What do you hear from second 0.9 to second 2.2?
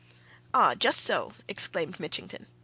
so!" exclaimed